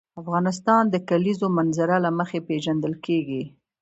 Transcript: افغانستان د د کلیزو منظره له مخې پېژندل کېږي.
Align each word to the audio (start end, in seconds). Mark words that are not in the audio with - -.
افغانستان 0.21 0.83
د 0.89 0.91
د 0.93 0.95
کلیزو 1.09 1.47
منظره 1.57 1.95
له 2.05 2.11
مخې 2.19 2.39
پېژندل 2.47 2.93
کېږي. 3.05 3.43